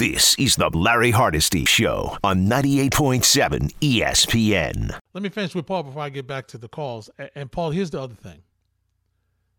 [0.00, 4.98] This is the Larry Hardesty Show on 98.7 ESPN.
[5.12, 7.10] Let me finish with Paul before I get back to the calls.
[7.34, 8.40] And Paul, here's the other thing.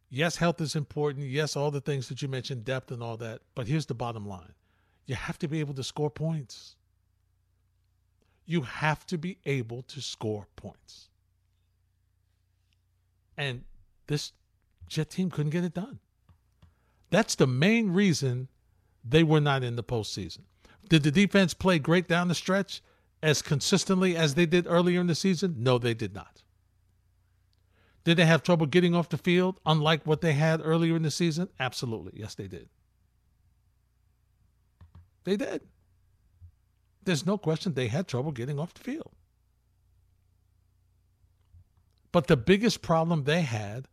[0.09, 1.27] Yes, health is important.
[1.27, 3.41] Yes, all the things that you mentioned, depth and all that.
[3.53, 4.53] But here's the bottom line
[5.05, 6.75] you have to be able to score points.
[8.47, 11.09] You have to be able to score points.
[13.37, 13.63] And
[14.07, 14.31] this
[14.87, 15.99] Jet team couldn't get it done.
[17.11, 18.47] That's the main reason
[19.03, 20.41] they were not in the postseason.
[20.89, 22.81] Did the defense play great down the stretch
[23.23, 25.55] as consistently as they did earlier in the season?
[25.59, 26.43] No, they did not.
[28.03, 31.11] Did they have trouble getting off the field, unlike what they had earlier in the
[31.11, 31.49] season?
[31.59, 32.13] Absolutely.
[32.15, 32.69] Yes, they did.
[35.23, 35.61] They did.
[37.03, 39.11] There's no question they had trouble getting off the field.
[42.11, 43.87] But the biggest problem they had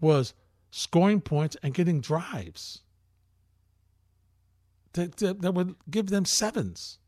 [0.00, 0.34] was
[0.70, 2.82] scoring points and getting drives
[4.94, 6.98] that, that, that would give them sevens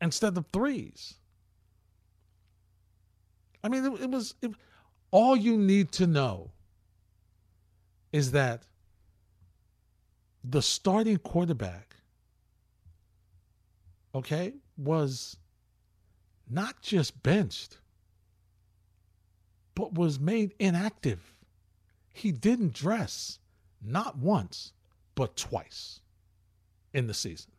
[0.00, 1.14] instead of threes.
[3.62, 4.52] I mean, it, it was it,
[5.10, 6.50] all you need to know
[8.12, 8.62] is that
[10.42, 11.96] the starting quarterback,
[14.14, 15.36] okay, was
[16.48, 17.78] not just benched,
[19.74, 21.34] but was made inactive.
[22.12, 23.38] He didn't dress,
[23.82, 24.72] not once,
[25.20, 26.00] but twice
[26.94, 27.52] in the season.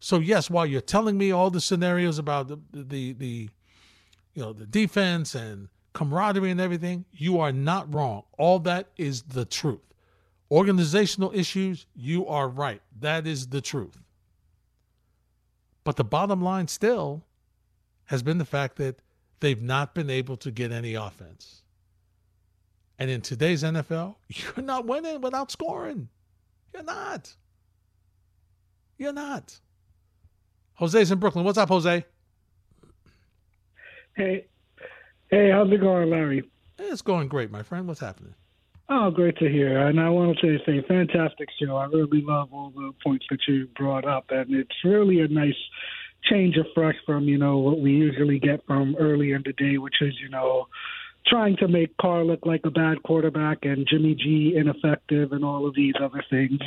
[0.00, 3.48] So yes, while you're telling me all the scenarios about the the the
[4.34, 8.24] you know the defense and camaraderie and everything, you are not wrong.
[8.38, 9.94] All that is the truth.
[10.50, 12.82] Organizational issues, you are right.
[12.98, 14.02] That is the truth.
[15.84, 17.22] But the bottom line still
[18.06, 19.00] has been the fact that
[19.38, 21.62] they've not been able to get any offense.
[23.00, 26.08] And in today's NFL, you're not winning without scoring.
[26.74, 27.34] You're not.
[28.98, 29.58] You're not.
[30.74, 31.44] Jose's in Brooklyn.
[31.44, 32.04] What's up, Jose?
[34.14, 34.46] Hey,
[35.30, 36.44] hey, how's it going, Larry?
[36.78, 37.88] It's going great, my friend.
[37.88, 38.34] What's happening?
[38.90, 39.86] Oh, great to hear.
[39.86, 41.76] And I wanted to say, fantastic show.
[41.76, 45.54] I really love all the points that you brought up, and it's really a nice
[46.24, 49.78] change of fresh from you know what we usually get from early in the day,
[49.78, 50.66] which is you know
[51.26, 55.66] trying to make Carr look like a bad quarterback and Jimmy G ineffective and all
[55.66, 56.60] of these other things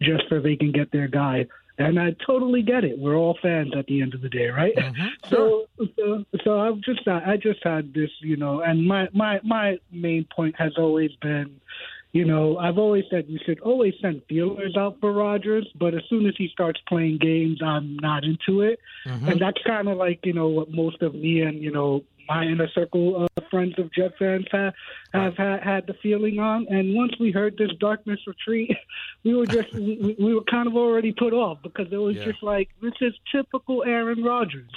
[0.00, 1.46] just so they can get their guy.
[1.80, 2.98] And I totally get it.
[2.98, 4.74] We're all fans at the end of the day, right?
[4.74, 5.06] Mm-hmm.
[5.28, 5.66] So,
[5.96, 10.26] so, so I've just, I just had this, you know, and my, my, my main
[10.34, 11.60] point has always been,
[12.10, 16.02] you know, I've always said you should always send feelers out for Rodgers, but as
[16.08, 18.80] soon as he starts playing games, I'm not into it.
[19.06, 19.28] Mm-hmm.
[19.28, 22.44] And that's kind of like, you know, what most of me and, you know, my
[22.44, 24.74] inner circle of friends of Jet fans have,
[25.12, 26.66] have had, had the feeling on.
[26.68, 28.76] And once we heard this darkness retreat,
[29.24, 32.24] we were just we, we were kind of already put off because it was Yeah.
[32.26, 34.70] just like this is typical Aaron Rodgers.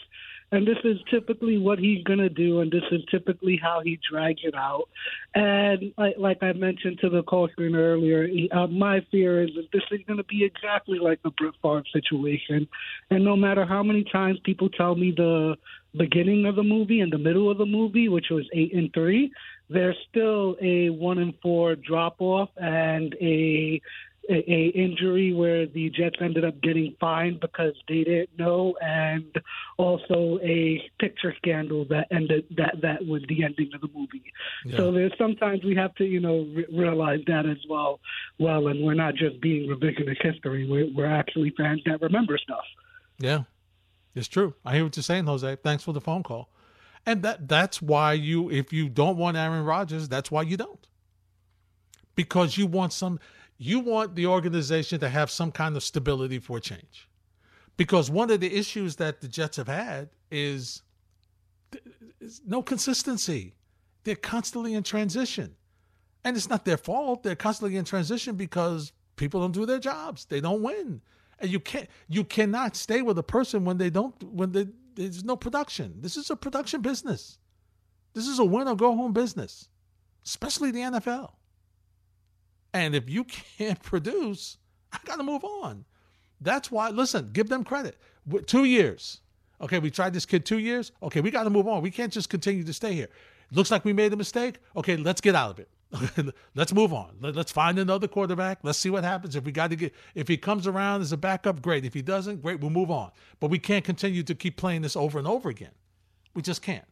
[0.53, 3.97] And this is typically what he's going to do, and this is typically how he
[4.09, 4.89] drags it out.
[5.33, 9.51] And like, like I mentioned to the call screen earlier, he- uh, my fear is
[9.55, 12.67] that this is going to be exactly like the Brett Favre situation.
[13.09, 15.55] And no matter how many times people tell me the
[15.95, 19.31] beginning of the movie and the middle of the movie, which was eight and three,
[19.69, 23.81] there's still a one and four drop off and a,
[24.29, 29.35] a a injury where the Jets ended up getting fined because they didn't know, and
[29.77, 34.23] also a picture scandal that ended that that was the ending of the movie.
[34.77, 37.99] So there's sometimes we have to you know re- realize that as well.
[38.39, 40.67] Well, and we're not just being revisionist history.
[40.69, 42.65] We're we're actually fans that remember stuff.
[43.19, 43.43] Yeah,
[44.15, 44.55] it's true.
[44.65, 45.57] I hear what you're saying, Jose.
[45.63, 46.49] Thanks for the phone call.
[47.05, 50.87] And that that's why you, if you don't want Aaron Rodgers, that's why you don't.
[52.15, 53.19] Because you want some,
[53.63, 57.07] you want the organization to have some kind of stability for change.
[57.77, 60.81] Because one of the issues that the Jets have had is,
[62.19, 63.53] is no consistency.
[64.03, 65.55] They're constantly in transition.
[66.23, 67.21] And it's not their fault.
[67.21, 70.25] They're constantly in transition because people don't do their jobs.
[70.25, 70.99] They don't win.
[71.37, 75.23] And you can't you cannot stay with a person when they don't when they, there's
[75.23, 75.97] no production.
[75.99, 77.37] This is a production business.
[78.15, 79.69] This is a win or go home business,
[80.25, 81.33] especially the NFL.
[82.73, 83.23] And if you
[83.57, 84.57] can't produce,
[84.91, 85.85] I got to move on.
[86.39, 87.97] That's why, listen, give them credit.
[88.47, 89.21] Two years.
[89.61, 90.91] Okay, we tried this kid two years.
[91.03, 91.81] Okay, we got to move on.
[91.81, 93.09] We can't just continue to stay here.
[93.51, 94.57] Looks like we made a mistake.
[94.75, 95.69] Okay, let's get out of it.
[96.55, 97.17] let's move on.
[97.19, 98.59] Let, us find another quarterback.
[98.63, 99.35] Let's see what happens.
[99.35, 101.85] If we got to get, if he comes around as a backup, great.
[101.85, 102.59] If he doesn't, great.
[102.59, 103.11] We'll move on.
[103.39, 105.71] But we can't continue to keep playing this over and over again.
[106.33, 106.85] We just can't.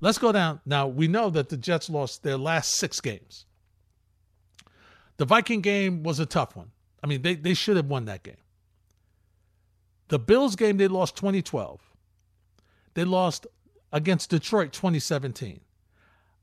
[0.00, 0.60] Let's go down.
[0.66, 3.46] Now, we know that the Jets lost their last six games.
[5.16, 6.70] The Viking game was a tough one
[7.04, 8.38] I mean, they, they should have won that game.
[10.08, 11.82] The Bills game, they lost 2012.
[12.94, 13.46] They lost
[13.92, 15.60] against Detroit 2017.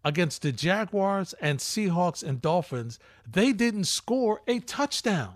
[0.05, 5.33] Against the Jaguars and Seahawks and Dolphins, they didn't score a touchdown.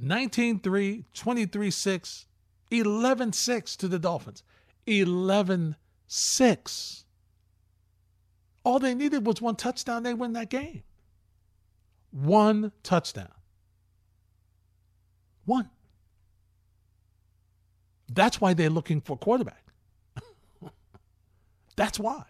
[0.00, 2.26] 19 3, 23 6,
[2.72, 4.42] 11 6 to the Dolphins.
[4.88, 5.76] 11
[6.08, 7.04] 6.
[8.64, 10.02] All they needed was one touchdown.
[10.02, 10.82] They win that game.
[12.10, 13.32] One touchdown.
[15.44, 15.70] One.
[18.08, 19.64] That's why they're looking for quarterback.
[21.76, 22.24] That's why.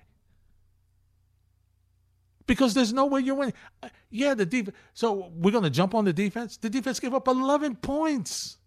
[2.47, 3.55] Because there's no way you're winning.
[3.83, 4.77] Uh, yeah, the defense.
[4.95, 6.57] So we're going to jump on the defense.
[6.57, 8.59] The defense gave up 11 points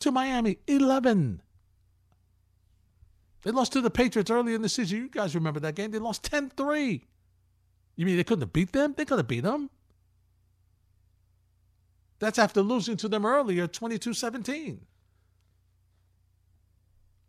[0.00, 0.58] to Miami.
[0.66, 1.42] 11.
[3.42, 4.98] They lost to the Patriots early in the season.
[4.98, 5.90] You guys remember that game?
[5.90, 7.06] They lost 10 3.
[7.96, 8.94] You mean they couldn't have beat them?
[8.96, 9.70] They could have beat them.
[12.18, 14.80] That's after losing to them earlier, 22 17.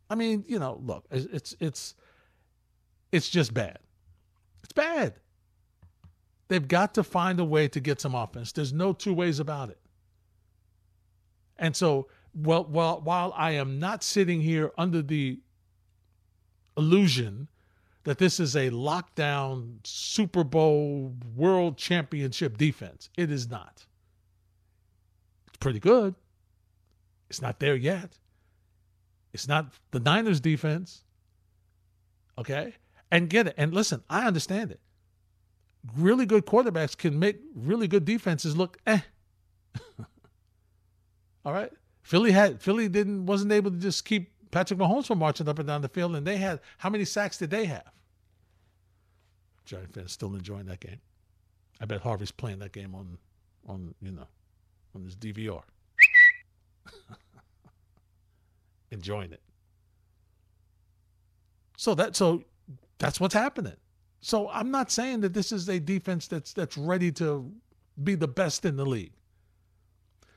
[0.10, 1.96] I mean, you know, look, it's it's
[3.14, 3.80] it's just bad.
[4.64, 5.14] It's bad.
[6.50, 8.52] They've got to find a way to get some offense.
[8.52, 9.80] There's no two ways about it.
[11.58, 15.40] And so, well, while while I am not sitting here under the
[16.78, 17.48] illusion
[18.04, 23.86] that this is a lockdown Super Bowl world championship defense, it is not.
[25.48, 26.16] It's pretty good.
[27.30, 28.18] It's not there yet.
[29.34, 31.04] It's not the Niners defense.
[32.38, 32.74] Okay?
[33.12, 33.56] And get it.
[33.58, 34.80] And listen, I understand it.
[35.96, 39.00] Really good quarterbacks can make really good defenses look eh.
[41.46, 41.72] All right?
[42.04, 45.68] Philly had Philly didn't wasn't able to just keep Patrick Mahomes from marching up and
[45.68, 47.90] down the field, and they had how many sacks did they have?
[49.66, 51.00] Giant fans still enjoying that game.
[51.80, 53.18] I bet Harvey's playing that game on
[53.68, 54.28] on you know
[54.94, 55.64] on his DVR.
[58.92, 59.42] enjoying it.
[61.78, 62.44] So that so
[63.00, 63.78] that's what's happening.
[64.20, 67.52] So I'm not saying that this is a defense that's that's ready to
[68.04, 69.14] be the best in the league.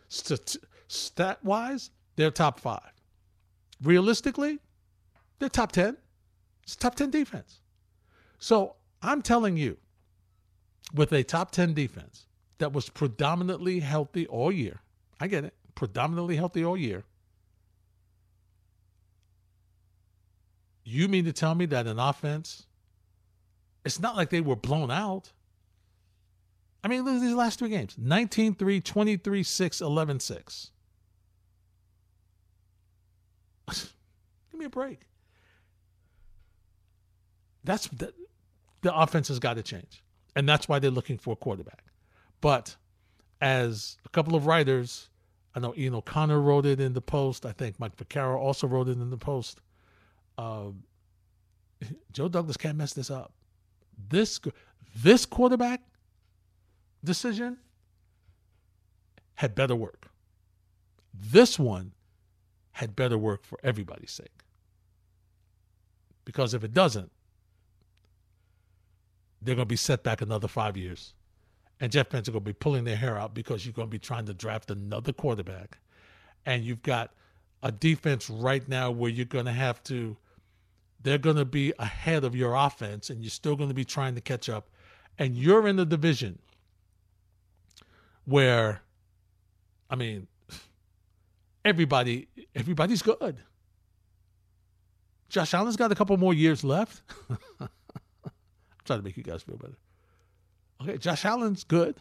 [0.08, 2.93] Stat wise, they're top five.
[3.82, 4.58] Realistically,
[5.38, 5.96] they're top ten.
[6.62, 7.60] It's top ten defense.
[8.38, 9.76] So I'm telling you,
[10.94, 12.26] with a top ten defense
[12.58, 14.80] that was predominantly healthy all year,
[15.20, 17.04] I get it, predominantly healthy all year
[20.84, 22.66] You mean to tell me that an offense,
[23.84, 25.32] it's not like they were blown out.
[26.82, 30.70] I mean, look at these last three games 19 3, 23 6, 11 6.
[33.68, 35.00] Give me a break.
[37.64, 38.12] That's the,
[38.82, 40.02] the offense has got to change.
[40.36, 41.84] And that's why they're looking for a quarterback.
[42.40, 42.76] But
[43.40, 45.08] as a couple of writers,
[45.54, 47.46] I know Ian O'Connor wrote it in the post.
[47.46, 49.60] I think Mike Vaccaro also wrote it in the post
[50.38, 50.70] uh,
[52.12, 53.32] Joe Douglas can't mess this up.
[54.08, 54.40] This
[54.96, 55.82] this quarterback
[57.02, 57.58] decision
[59.34, 60.10] had better work.
[61.12, 61.92] This one
[62.74, 64.42] had better work for everybody's sake.
[66.24, 67.10] Because if it doesn't,
[69.40, 71.14] they're going to be set back another five years.
[71.80, 73.92] And Jeff Pence are going to be pulling their hair out because you're going to
[73.92, 75.78] be trying to draft another quarterback.
[76.46, 77.12] And you've got
[77.62, 80.16] a defense right now where you're going to have to
[81.02, 84.14] they're going to be ahead of your offense and you're still going to be trying
[84.14, 84.70] to catch up.
[85.18, 86.38] And you're in the division
[88.24, 88.80] where,
[89.90, 90.26] I mean,
[91.64, 93.38] everybody everybody's good.
[95.28, 97.02] Josh Allen's got a couple more years left.
[97.60, 97.68] I'm
[98.84, 99.76] trying to make you guys feel better.
[100.82, 101.96] Okay, Josh Allen's good.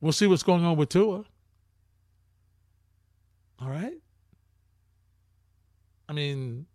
[0.00, 1.24] We'll see what's going on with Tua.
[3.60, 3.94] All right.
[6.08, 6.66] I mean,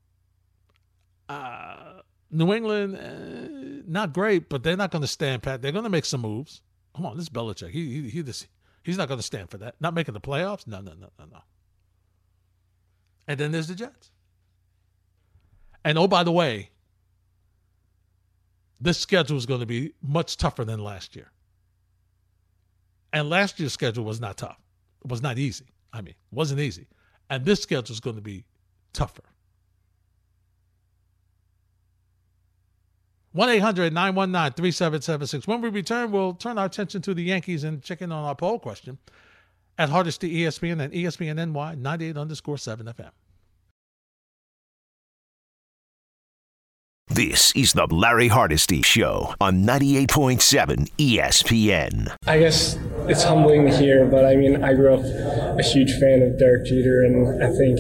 [1.30, 2.02] uh,
[2.32, 5.62] New England, uh, not great, but they're not going to stand pat.
[5.62, 6.62] They're going to make some moves.
[6.96, 7.70] Come on, this is Belichick.
[7.70, 8.24] He he, he
[8.88, 9.76] he's not going to stand for that.
[9.80, 10.66] Not making the playoffs?
[10.66, 11.40] No, no, no, no, no.
[13.28, 14.12] And then there's the Jets.
[15.84, 16.72] And oh, by the way,
[18.80, 21.32] this schedule is going to be much tougher than last year.
[23.12, 24.60] And last year's schedule was not tough.
[25.04, 25.66] It was not easy.
[25.92, 26.88] I mean, it wasn't easy.
[27.30, 28.46] And this schedule is going to be
[28.94, 29.24] tougher.
[33.34, 35.48] 1 800 919 3776.
[35.48, 38.36] When we return, we'll turn our attention to the Yankees and check in on our
[38.36, 38.98] poll question
[39.78, 43.12] at Hardesty ESPN and ESPN NY 98 underscore 7 FM.
[47.10, 52.14] This is the Larry Hardesty Show on 98.7 ESPN.
[52.28, 55.06] I guess it's humbling to hear, but I mean, I grew up
[55.58, 57.80] a huge fan of Derek Jeter, and I think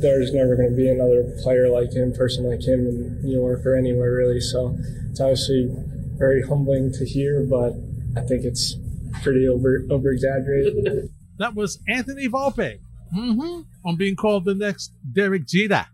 [0.00, 3.64] there's never going to be another player like him, person like him in New York
[3.64, 4.40] or anywhere really.
[4.40, 4.76] So
[5.10, 5.68] it's obviously
[6.16, 7.72] very humbling to hear, but
[8.16, 8.76] I think it's
[9.22, 11.10] pretty over over exaggerated.
[11.38, 12.80] That was Anthony Volpe
[13.16, 13.62] mm-hmm.
[13.88, 15.86] on being called the next Derek Jeter.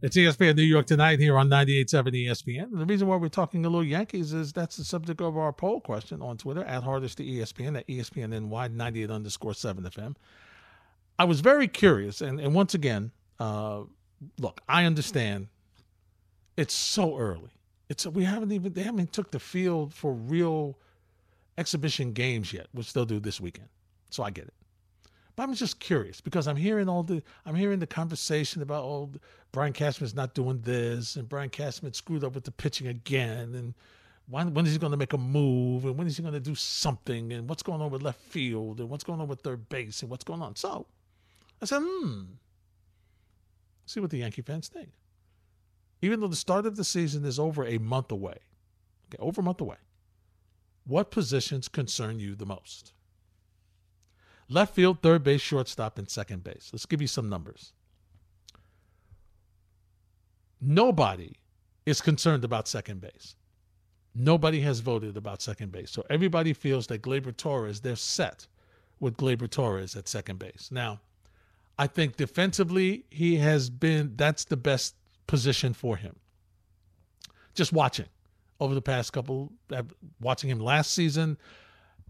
[0.00, 2.64] It's ESPN New York tonight here on 98.7 ESPN.
[2.64, 5.52] And the reason why we're talking a little Yankees is that's the subject of our
[5.52, 10.14] poll question on Twitter at Hardesty ESPN at ESPNNY 98 underscore 7 FM.
[11.18, 13.82] I was very curious, and, and once again, uh,
[14.38, 15.48] look, I understand
[16.56, 17.50] it's so early.
[17.88, 20.78] It's we haven't even they haven't took the field for real
[21.58, 23.68] exhibition games yet, which they'll do this weekend.
[24.10, 24.54] So I get it.
[25.34, 29.10] But I'm just curious because I'm hearing all the I'm hearing the conversation about oh
[29.50, 33.74] Brian Cashman's not doing this and Brian Cashman screwed up with the pitching again and
[34.28, 36.40] when, when is he going to make a move and when is he going to
[36.40, 39.68] do something and what's going on with left field and what's going on with third
[39.68, 40.54] base and what's going on.
[40.54, 40.86] So
[41.60, 42.22] I said, hmm,
[43.86, 44.90] see what the Yankee fans think.
[46.00, 48.38] Even though the start of the season is over a month away,
[49.08, 49.76] okay, over a month away,
[50.84, 52.92] what positions concern you the most?
[54.48, 56.70] Left field, third base, shortstop, and second base.
[56.72, 57.72] Let's give you some numbers.
[60.60, 61.34] Nobody
[61.86, 63.36] is concerned about second base.
[64.14, 65.90] Nobody has voted about second base.
[65.90, 68.46] So everybody feels that Gleyber Torres, they're set
[69.00, 70.68] with Gleyber Torres at second base.
[70.70, 71.00] Now,
[71.82, 74.94] I think defensively, he has been, that's the best
[75.26, 76.14] position for him.
[77.54, 78.06] Just watching
[78.60, 79.52] over the past couple,
[80.20, 81.36] watching him last season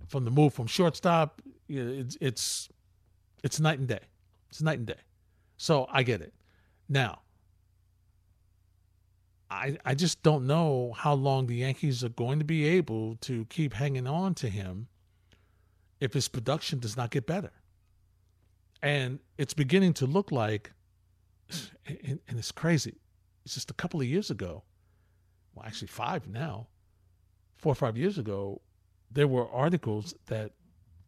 [0.09, 2.69] from the move from shortstop, it's it's
[3.43, 4.01] it's night and day.
[4.51, 5.01] It's night and day.
[5.57, 6.35] So I get it.
[6.91, 7.23] Now,
[9.51, 13.47] I I just don't know how long the Yankees are going to be able to
[13.47, 14.89] keep hanging on to him
[15.99, 17.53] if his production does not get better.
[18.83, 20.73] And it's beginning to look like
[21.87, 22.97] and, and it's crazy.
[23.45, 24.63] It's just a couple of years ago.
[25.55, 26.69] Well, actually 5 now.
[27.59, 28.61] 4 or 5 years ago,
[29.11, 30.53] there were articles that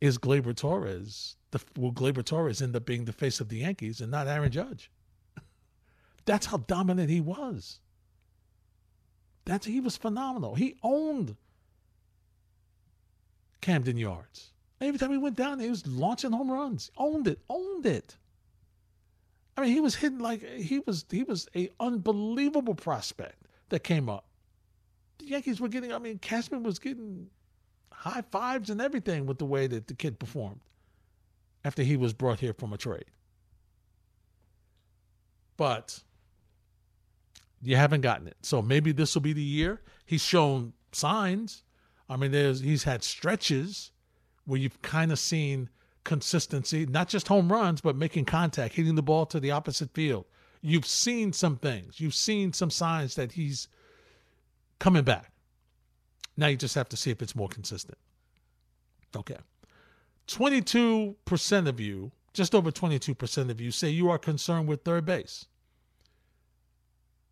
[0.00, 4.00] is Gleyber Torres, the, will Gleyber Torres end up being the face of the Yankees
[4.00, 4.90] and not Aaron Judge?
[6.26, 7.80] That's how dominant he was.
[9.44, 10.54] That's he was phenomenal.
[10.54, 11.36] He owned
[13.60, 14.53] Camden Yards.
[14.80, 16.90] Every time he went down, he was launching home runs.
[16.96, 17.40] Owned it.
[17.48, 18.16] Owned it.
[19.56, 24.08] I mean, he was hitting like he was he was a unbelievable prospect that came
[24.08, 24.26] up.
[25.18, 25.92] The Yankees were getting.
[25.92, 27.28] I mean, Cashman was getting
[27.92, 30.60] high fives and everything with the way that the kid performed
[31.64, 33.06] after he was brought here from a trade.
[35.56, 36.02] But
[37.62, 38.36] you haven't gotten it.
[38.42, 39.80] So maybe this will be the year.
[40.04, 41.62] He's shown signs.
[42.08, 43.92] I mean, there's he's had stretches
[44.44, 45.68] where you've kind of seen
[46.04, 50.26] consistency, not just home runs, but making contact, hitting the ball to the opposite field.
[50.60, 52.00] You've seen some things.
[52.00, 53.68] You've seen some signs that he's
[54.78, 55.32] coming back.
[56.36, 57.98] Now you just have to see if it's more consistent.
[59.16, 59.36] Okay.
[60.28, 65.46] 22% of you, just over 22% of you, say you are concerned with third base.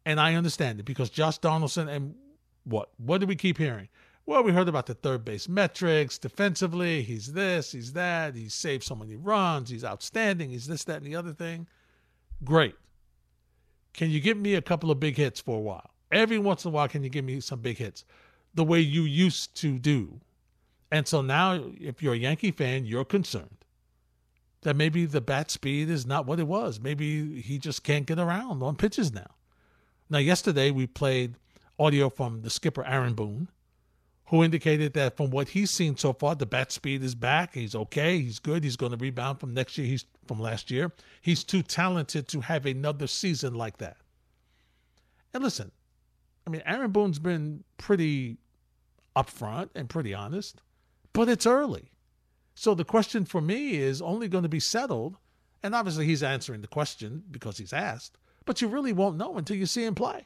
[0.04, 2.14] And I understand it because Josh Donaldson and
[2.64, 2.90] what?
[2.98, 3.88] What do we keep hearing?
[4.24, 7.02] Well, we heard about the third base metrics defensively.
[7.02, 8.34] He's this, he's that.
[8.34, 9.68] He's saved so many runs.
[9.68, 10.50] He's outstanding.
[10.50, 11.66] He's this, that, and the other thing.
[12.44, 12.76] Great.
[13.92, 15.90] Can you give me a couple of big hits for a while?
[16.10, 18.04] Every once in a while, can you give me some big hits?
[18.54, 20.20] the way you used to do.
[20.90, 23.64] And so now, if you're a Yankee fan, you're concerned
[24.62, 26.78] that maybe the bat speed is not what it was.
[26.78, 29.34] Maybe he just can't get around on pitches now.
[30.10, 31.36] Now, yesterday we played
[31.78, 33.48] audio from the skipper, Aaron Boone,
[34.32, 37.52] who indicated that from what he's seen so far, the bat speed is back.
[37.52, 38.18] He's okay.
[38.18, 38.64] He's good.
[38.64, 39.86] He's going to rebound from next year.
[39.86, 40.90] He's from last year.
[41.20, 43.98] He's too talented to have another season like that.
[45.34, 45.70] And listen,
[46.46, 48.38] I mean, Aaron Boone's been pretty
[49.14, 50.62] upfront and pretty honest,
[51.12, 51.92] but it's early.
[52.54, 55.18] So the question for me is only going to be settled.
[55.62, 59.58] And obviously, he's answering the question because he's asked, but you really won't know until
[59.58, 60.24] you see him play.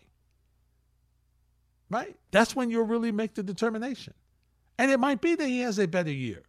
[1.90, 2.16] Right?
[2.30, 4.14] That's when you'll really make the determination.
[4.78, 6.42] And it might be that he has a better year.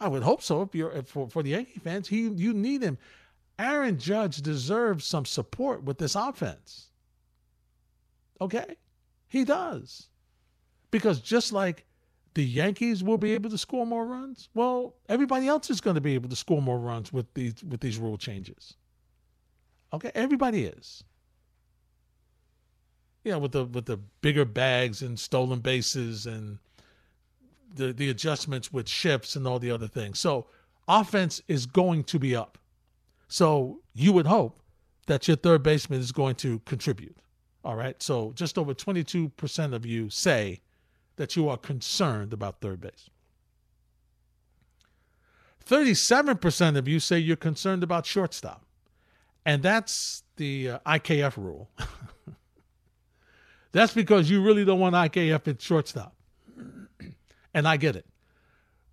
[0.00, 0.62] I would hope so.
[0.62, 2.98] If you're if for, for the Yankee fans, he you need him.
[3.58, 6.90] Aaron Judge deserves some support with this offense.
[8.40, 8.76] Okay?
[9.28, 10.08] He does.
[10.90, 11.86] Because just like
[12.34, 16.02] the Yankees will be able to score more runs, well, everybody else is going to
[16.02, 18.74] be able to score more runs with these with these rule changes.
[19.92, 21.02] Okay, everybody is.
[23.26, 26.58] You know, with the with the bigger bags and stolen bases and
[27.74, 30.20] the the adjustments with shifts and all the other things.
[30.20, 30.46] So
[30.86, 32.56] offense is going to be up.
[33.26, 34.60] So you would hope
[35.06, 37.16] that your third baseman is going to contribute.
[37.64, 38.00] All right.
[38.00, 40.60] So just over 22% of you say
[41.16, 43.10] that you are concerned about third base.
[45.68, 48.64] 37% of you say you're concerned about shortstop.
[49.44, 51.70] And that's the uh, IKF rule.
[53.76, 56.14] that's because you really don't want IKF at shortstop.
[57.52, 58.06] and I get it.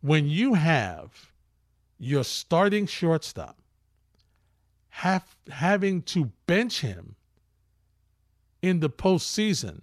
[0.01, 1.31] When you have
[1.97, 3.57] your starting shortstop
[4.89, 7.15] have, having to bench him
[8.61, 9.81] in the postseason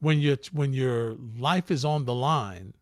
[0.00, 2.74] when your when your life is on the line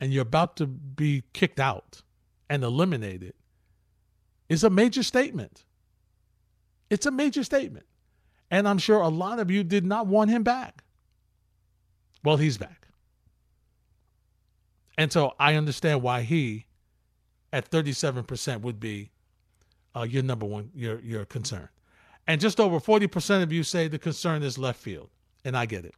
[0.00, 2.02] and you're about to be kicked out
[2.50, 3.34] and eliminated
[4.48, 5.64] is a major statement.
[6.90, 7.86] It's a major statement.
[8.54, 10.84] And I'm sure a lot of you did not want him back.
[12.22, 12.86] Well, he's back.
[14.96, 16.66] And so I understand why he,
[17.52, 19.10] at 37%, would be
[19.96, 21.68] uh, your number one, your, your concern.
[22.28, 25.10] And just over 40% of you say the concern is left field.
[25.44, 25.96] And I get it.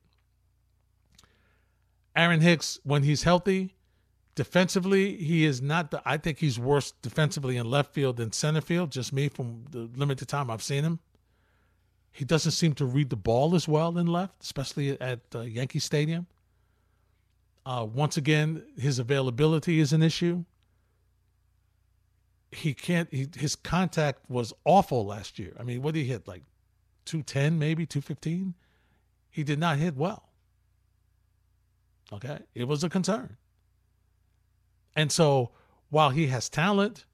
[2.17, 3.75] Aaron Hicks, when he's healthy,
[4.35, 8.63] defensively, he is not the, I think he's worse defensively in left field than center
[8.63, 11.01] field, just me from the limited time I've seen him.
[12.16, 15.78] He doesn't seem to read the ball as well in left, especially at uh, Yankee
[15.78, 16.26] Stadium.
[17.64, 20.44] Uh, once again, his availability is an issue
[22.56, 23.08] he can't.
[23.12, 25.52] He, his contact was awful last year.
[25.58, 26.26] I mean, what did he hit?
[26.26, 26.42] Like
[27.04, 28.54] two ten, maybe two fifteen.
[29.30, 30.30] He did not hit well.
[32.12, 33.37] Okay, it was a concern.
[34.94, 35.50] And so,
[35.90, 37.04] while he has talent,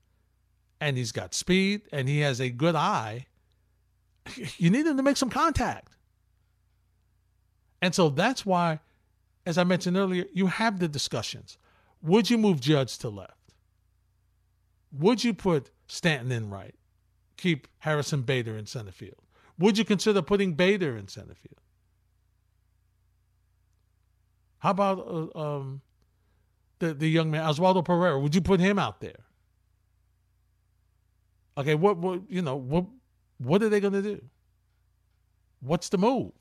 [0.80, 3.26] and he's got speed, and he has a good eye,
[4.56, 5.96] you need them to make some contact.
[7.80, 8.80] And so that's why,
[9.44, 11.58] as I mentioned earlier, you have the discussions.
[12.02, 13.54] Would you move Judge to left?
[14.92, 16.74] Would you put Stanton in right?
[17.36, 19.22] Keep Harrison Bader in center field.
[19.58, 21.60] Would you consider putting Bader in center field?
[24.58, 25.80] How about uh, um,
[26.78, 28.18] the the young man Oswaldo Cabrera?
[28.20, 29.24] Would you put him out there?
[31.58, 32.86] Okay, what what you know what
[33.44, 34.22] what are they going to do?
[35.60, 36.32] What's the move?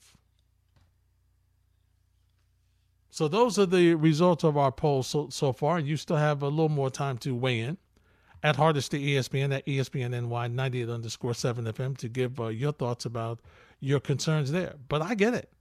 [3.10, 6.48] So those are the results of our poll so, so far, you still have a
[6.48, 7.76] little more time to weigh in
[8.42, 13.04] at Hardesty ESPN at ESPN NY 98 underscore 7 FM to give uh, your thoughts
[13.04, 13.40] about
[13.80, 14.74] your concerns there.
[14.88, 15.52] But I get it.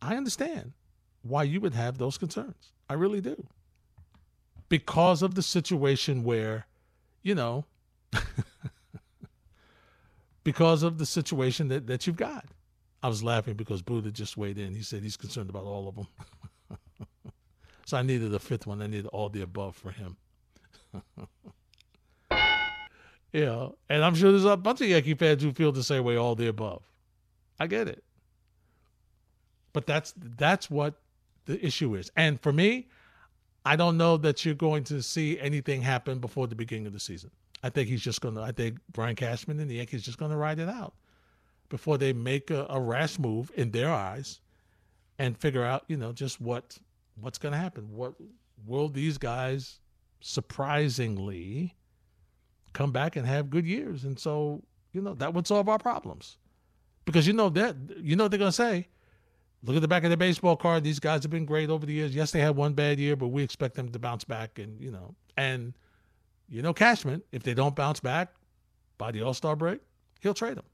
[0.00, 0.72] I understand
[1.22, 2.72] why you would have those concerns.
[2.88, 3.46] I really do.
[4.68, 6.66] Because of the situation where,
[7.22, 7.64] you know,
[10.46, 12.44] because of the situation that, that you've got.
[13.02, 14.76] I was laughing because Buddha just weighed in.
[14.76, 16.06] He said he's concerned about all of them.
[17.84, 18.80] so I needed a fifth one.
[18.80, 20.16] I needed all the above for him.
[23.32, 26.14] yeah, and I'm sure there's a bunch of Yankee fans who feel the same way,
[26.14, 26.84] all the above.
[27.58, 28.04] I get it,
[29.72, 30.94] but that's that's what
[31.46, 32.08] the issue is.
[32.16, 32.86] And for me,
[33.64, 37.00] I don't know that you're going to see anything happen before the beginning of the
[37.00, 37.32] season.
[37.62, 38.42] I think he's just going to.
[38.42, 40.94] I think Brian Cashman and the Yankees just going to ride it out
[41.68, 44.40] before they make a, a rash move in their eyes
[45.18, 46.78] and figure out, you know, just what
[47.20, 47.88] what's going to happen.
[47.90, 48.14] What
[48.66, 49.80] will these guys
[50.20, 51.74] surprisingly
[52.76, 54.04] come back and have good years.
[54.04, 56.36] And so, you know, that would solve our problems.
[57.06, 58.88] Because you know that you know what they're gonna say.
[59.62, 60.84] Look at the back of their baseball card.
[60.84, 62.14] These guys have been great over the years.
[62.14, 64.90] Yes, they had one bad year, but we expect them to bounce back and you
[64.90, 65.72] know, and
[66.48, 68.32] you know Cashman, if they don't bounce back
[68.98, 69.80] by the All-Star break,
[70.20, 70.64] he'll trade them.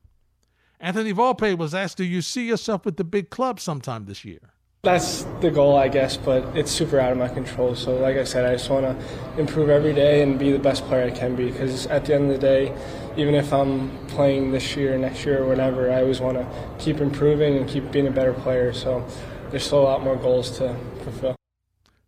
[0.81, 4.41] Anthony Volpe was asked, Do you see yourself with the big club sometime this year?
[4.83, 7.77] That's the goal, I guess, but it's super out of my control.
[7.77, 10.85] So, like I said, I just want to improve every day and be the best
[10.87, 11.53] player I can be.
[11.53, 12.75] Because at the end of the day,
[13.17, 16.47] even if I'm playing this year, next year, or whatever, I always want to
[16.81, 18.73] keep improving and keep being a better player.
[18.73, 19.07] So,
[19.51, 21.37] there's still a lot more goals to fulfill.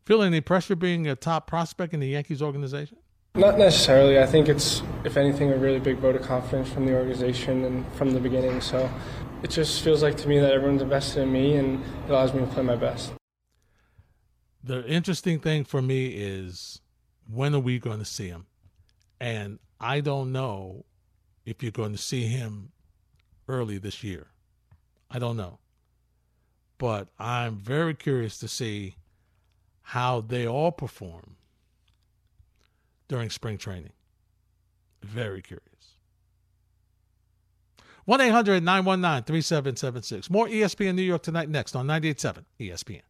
[0.04, 2.98] Feel any pressure being a top prospect in the Yankees organization?
[3.36, 4.20] Not necessarily.
[4.20, 7.92] I think it's, if anything, a really big vote of confidence from the organization and
[7.94, 8.60] from the beginning.
[8.60, 8.88] So
[9.42, 12.42] it just feels like to me that everyone's invested in me and it allows me
[12.42, 13.12] to play my best.
[14.62, 16.80] The interesting thing for me is
[17.28, 18.46] when are we going to see him?
[19.20, 20.84] And I don't know
[21.44, 22.70] if you're going to see him
[23.48, 24.28] early this year.
[25.10, 25.58] I don't know.
[26.78, 28.94] But I'm very curious to see
[29.82, 31.33] how they all perform
[33.08, 33.92] during spring training.
[35.02, 35.64] Very curious.
[38.04, 40.30] 1 800 919 3776.
[40.30, 43.02] More ESPN New York tonight next on 98.7 ESPN.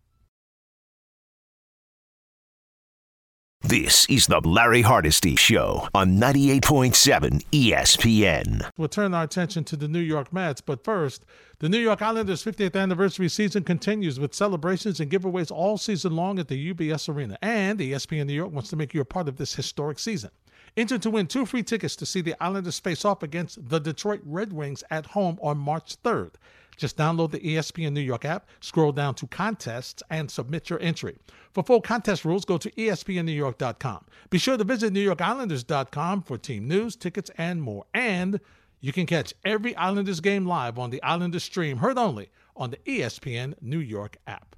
[3.75, 8.71] This is the Larry Hardesty Show on 98.7 ESPN.
[8.77, 11.27] We'll turn our attention to the New York Mets, but first,
[11.59, 16.39] the New York Islanders' 50th anniversary season continues with celebrations and giveaways all season long
[16.39, 17.37] at the UBS Arena.
[17.43, 20.31] And ESPN New York wants to make you a part of this historic season.
[20.77, 24.21] Enter to win two free tickets to see the Islanders face off against the Detroit
[24.25, 26.35] Red Wings at home on March 3rd.
[26.77, 31.17] Just download the ESPN New York app, scroll down to contests, and submit your entry.
[31.53, 34.05] For full contest rules, go to espnnewyork.com.
[34.31, 37.85] Be sure to visit newyorkislanders.com for team news, tickets, and more.
[37.95, 38.41] And
[38.81, 42.77] you can catch every Islanders game live on the Islanders stream, heard only on the
[42.79, 44.57] ESPN New York app.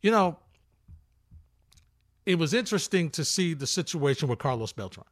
[0.00, 0.38] You know,
[2.26, 5.06] it was interesting to see the situation with Carlos Beltran.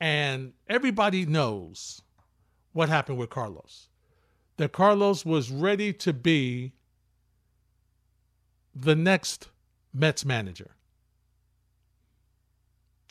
[0.00, 2.02] And everybody knows
[2.72, 3.88] what happened with Carlos
[4.56, 6.72] that Carlos was ready to be
[8.74, 9.48] the next
[9.92, 10.72] Mets manager.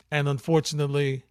[0.10, 1.24] And unfortunately,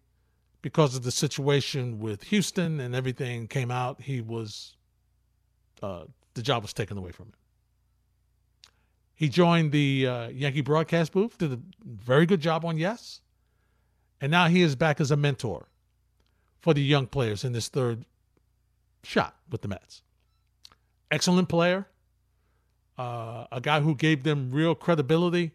[0.61, 4.75] because of the situation with Houston and everything came out, he was,
[5.81, 7.33] uh, the job was taken away from him.
[9.13, 13.21] He joined the uh, Yankee broadcast booth, did a very good job on Yes.
[14.19, 15.67] And now he is back as a mentor
[16.59, 18.05] for the young players in this third
[19.03, 20.01] shot with the Mets.
[21.09, 21.87] Excellent player,
[22.97, 25.51] uh, a guy who gave them real credibility,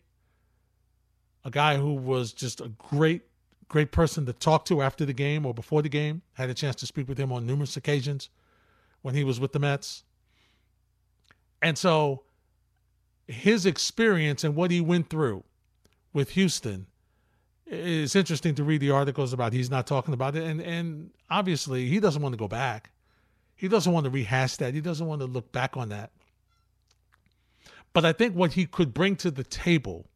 [1.45, 3.23] a guy who was just a great,
[3.69, 6.23] great person to talk to after the game or before the game.
[6.35, 8.29] Had a chance to speak with him on numerous occasions
[9.03, 10.05] when he was with the Mets.
[11.63, 12.25] And so
[13.27, 15.45] his experience and what he went through
[16.13, 16.87] with Houston
[17.67, 21.89] it's interesting to read the articles about he's not talking about it and and obviously
[21.89, 22.91] he doesn't want to go back
[23.57, 24.75] he doesn't want to rehash that.
[24.75, 26.13] He doesn't want to look back on that.
[27.93, 30.07] But I think what he could bring to the table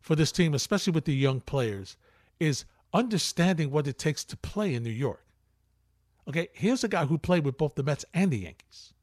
[0.00, 1.98] for this team, especially with the young players,
[2.40, 2.64] is
[2.94, 5.22] understanding what it takes to play in New York.
[6.26, 8.94] Okay, here's a guy who played with both the Mets and the Yankees.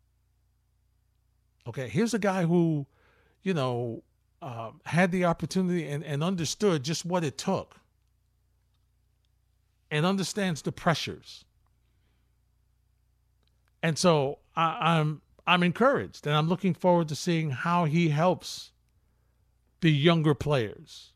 [1.67, 2.87] Okay, here's a guy who,
[3.43, 4.01] you know,
[4.41, 7.75] uh, had the opportunity and, and understood just what it took
[9.91, 11.45] and understands the pressures
[13.87, 18.73] and so I, I'm I'm encouraged, and I'm looking forward to seeing how he helps
[19.79, 21.13] the younger players,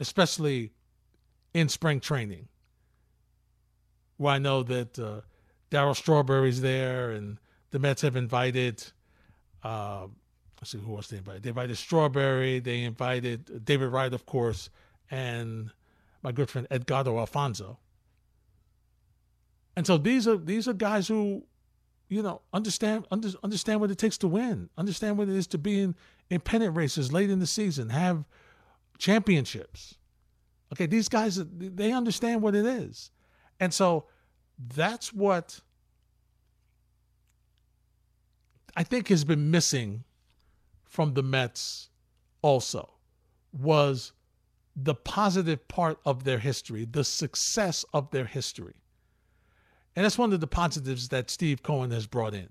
[0.00, 0.72] especially
[1.54, 2.48] in spring training,
[4.16, 5.20] where I know that uh,
[5.70, 7.38] Darryl Strawberry's there, and
[7.70, 8.82] the Mets have invited.
[9.62, 10.08] Uh,
[10.60, 11.44] let's see who else they invited.
[11.44, 12.58] They invited Strawberry.
[12.58, 14.68] They invited David Wright, of course,
[15.12, 15.70] and
[16.24, 17.78] my good friend Edgardo Alfonzo.
[19.76, 21.44] And so these are these are guys who
[22.10, 24.68] you know, understand under, understand what it takes to win.
[24.76, 25.94] Understand what it is to be in,
[26.28, 28.24] in pennant races late in the season, have
[28.98, 29.94] championships.
[30.72, 33.10] Okay, these guys they understand what it is.
[33.60, 34.06] And so
[34.74, 35.60] that's what
[38.76, 40.04] I think has been missing
[40.84, 41.90] from the Mets
[42.42, 42.90] also
[43.52, 44.12] was
[44.74, 48.74] the positive part of their history, the success of their history.
[49.96, 52.48] And that's one of the positives that Steve Cohen has brought in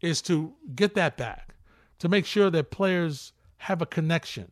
[0.00, 1.54] is to get that back,
[1.98, 4.50] to make sure that players have a connection.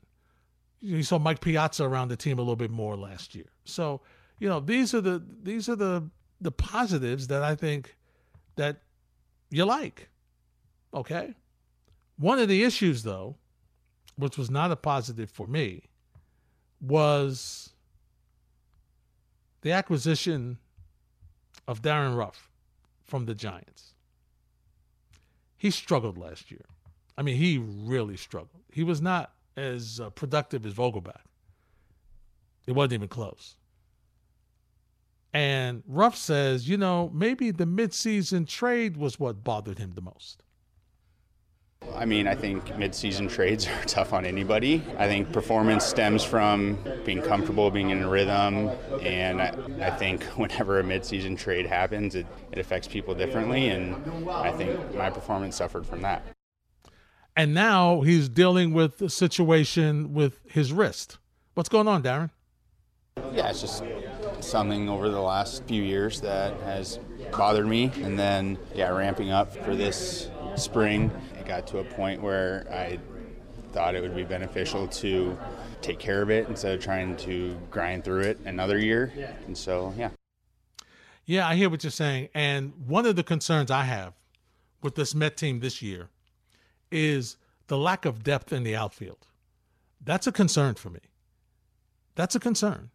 [0.81, 3.47] You saw Mike Piazza around the team a little bit more last year.
[3.65, 4.03] So,
[4.39, 7.97] you know, these are the these are the the positives that I think
[8.57, 8.83] that
[9.51, 10.11] you like.
[10.93, 11.35] Okay?
[12.19, 13.37] One of the issues though,
[14.17, 15.85] which was not a positive for me,
[16.81, 17.73] was
[19.63, 20.59] the acquisition
[21.67, 22.49] of Darin Ruf
[23.05, 23.95] from the Giants.
[25.57, 26.65] He struggled last year.
[27.17, 28.63] I mean, he really struggled.
[28.73, 31.23] He was not as uh, productive as Vogelbach.
[32.67, 33.57] It wasn't even close.
[35.33, 40.43] And Ruf says, you know, maybe the midseason trade was what bothered him the most.
[41.97, 44.83] I mean, I think midseason trades are tough on anybody.
[44.99, 48.69] I think performance stems from being comfortable, being in a rhythm,
[49.01, 54.31] and I, I think whenever a midseason trade happens, it, it affects people differently, and
[54.31, 56.23] I think my performance suffered from that.
[57.35, 61.19] And now he's dealing with the situation with his wrist.
[61.55, 62.31] What's going on, Darin?
[63.33, 63.83] Yeah, it's just
[64.41, 66.99] something over the last few years that has
[67.33, 71.11] bothered me, and then yeah, ramping up for this spring
[71.47, 72.99] got to a point where I
[73.73, 75.39] thought it would be beneficial to
[75.83, 79.13] take care of it instead of trying to grind through it another year.
[79.47, 80.11] And so, yeah.
[81.25, 82.29] Yeah, I hear what you're saying.
[82.35, 84.15] And one of the concerns I have
[84.83, 86.09] with this Met team this year
[86.91, 89.27] is the lack of depth in the outfield.
[90.03, 91.01] That's a concern for me.
[92.15, 92.91] That's a concern,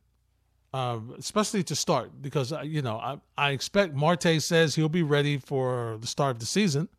[0.73, 5.03] uh, especially to start because uh, you know I, I expect Marte says he'll be
[5.03, 6.89] ready for the start of the season,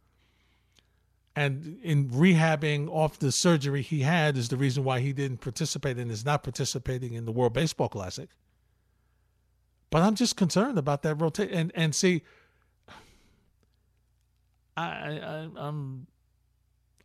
[1.35, 5.97] and in rehabbing off the surgery he had is the reason why he didn't participate
[5.97, 8.29] and is not participating in the World Baseball Classic.
[9.91, 11.55] But I'm just concerned about that rotation.
[11.55, 12.23] And and see,
[14.77, 16.07] I, I I'm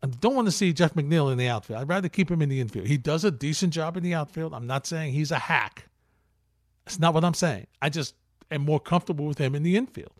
[0.03, 1.81] I don't want to see Jeff McNeil in the outfield.
[1.81, 2.87] I'd rather keep him in the infield.
[2.87, 4.53] He does a decent job in the outfield.
[4.53, 5.87] I'm not saying he's a hack.
[6.85, 7.67] That's not what I'm saying.
[7.81, 8.15] I just
[8.51, 10.13] am more comfortable with him in the infield.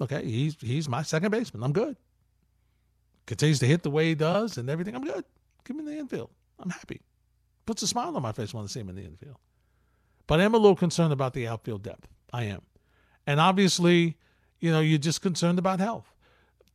[0.00, 1.62] Okay, he's he's my second baseman.
[1.62, 1.96] I'm good.
[3.26, 4.94] Continues to hit the way he does and everything.
[4.94, 5.24] I'm good.
[5.64, 6.30] Give him the infield.
[6.58, 7.00] I'm happy.
[7.66, 9.36] Puts a smile on my face when I see him in the infield.
[10.26, 12.08] But I am a little concerned about the outfield depth.
[12.32, 12.62] I am.
[13.26, 14.16] And obviously,
[14.60, 16.12] you know, you're just concerned about health.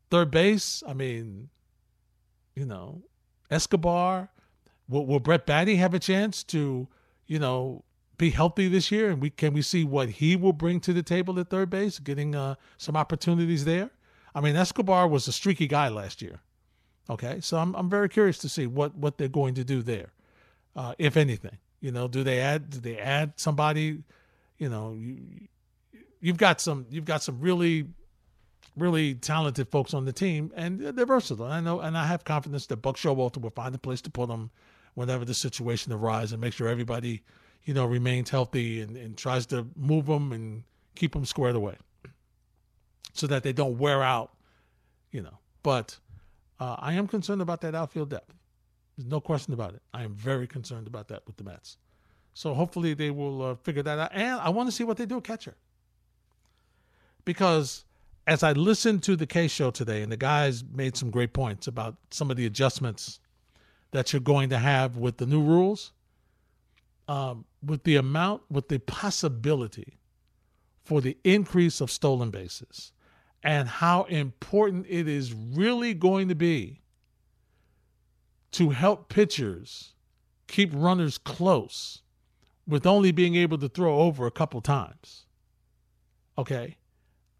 [0.10, 1.50] Third base, I mean,
[2.56, 3.04] you know,
[3.52, 4.30] Escobar,
[4.88, 6.88] will, will Brett Baty have a chance to,
[7.26, 7.84] you know,
[8.18, 9.10] be healthy this year?
[9.10, 12.00] And we can we see what he will bring to the table at third base,
[12.00, 13.92] getting uh, some opportunities there?
[14.38, 16.42] I mean, Escobar was a streaky guy last year.
[17.10, 20.12] Okay, so I'm I'm very curious to see what what they're going to do there,
[20.76, 21.58] uh, if anything.
[21.82, 24.04] You know, do they add do they add somebody?
[24.60, 25.18] You know, you,
[26.20, 27.88] you've got some you've got some really
[28.76, 31.48] really talented folks on the team, and they're versatile.
[31.48, 34.30] I know, and I have confidence that Buck Showalter will find a place to put
[34.30, 34.52] them
[34.94, 37.24] whenever the situation arises, and make sure everybody,
[37.64, 41.76] you know, remains healthy and, and tries to move them and keep them squared away,
[43.18, 44.32] so that they don't wear out.
[45.12, 45.98] You know, but
[46.60, 48.34] uh, I am concerned about that outfield depth.
[48.98, 49.82] There's no question about it.
[49.94, 51.78] I am very concerned about that with the Mets.
[52.34, 54.12] So hopefully they will uh, figure that out.
[54.14, 55.56] And I want to see what they do at catcher.
[57.26, 57.86] Because
[58.26, 61.68] as I listened to the K show today, and the guys made some great points
[61.68, 63.20] about some of the adjustments
[63.92, 65.94] that you're going to have with the new rules,
[67.08, 69.98] um, with the amount, with the possibility
[70.84, 72.92] for the increase of stolen bases,
[73.48, 76.82] and how important it is really going to be
[78.52, 79.94] to help pitchers
[80.48, 82.02] keep runners close
[82.68, 85.28] with only being able to throw over a couple times.
[86.38, 86.76] Okay.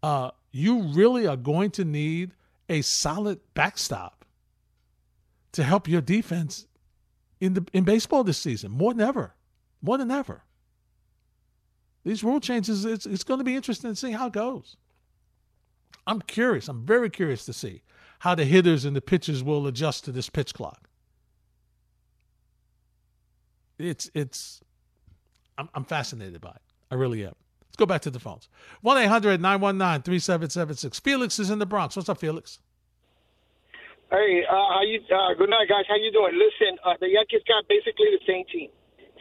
[0.02, 2.32] Uh, you really are going to need
[2.70, 4.24] a solid backstop
[5.52, 6.66] to help your defense
[7.38, 9.34] in the in baseball this season more than ever.
[9.82, 10.42] More than ever.
[12.02, 14.78] These rule changes, it's, it's going to be interesting to see how it goes.
[16.08, 16.66] I'm curious.
[16.66, 17.82] I'm very curious to see
[18.20, 20.88] how the hitters and the pitchers will adjust to this pitch clock
[23.78, 24.60] it's it's
[25.56, 26.62] I'm, I'm fascinated by it.
[26.90, 27.34] I really am.
[27.66, 28.48] Let's go back to the phones.
[28.82, 31.00] 1 800 919 3776.
[31.00, 31.96] Felix is in the Bronx.
[31.96, 32.58] What's up, Felix?
[34.10, 35.00] Hey, uh, how you?
[35.04, 35.84] Uh, good night, guys.
[35.88, 36.34] How you doing?
[36.34, 38.70] Listen, uh, the Yankees got basically the same team.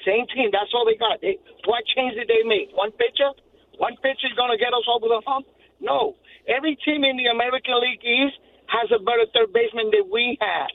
[0.06, 0.50] Same team.
[0.54, 1.20] That's all they got.
[1.22, 2.72] They, what change did they make?
[2.74, 3.34] One pitcher?
[3.78, 5.46] One pitcher is to get us over the hump?
[5.80, 6.16] No.
[6.48, 8.38] Every team in the American League East
[8.68, 10.72] has a better third baseman than we have.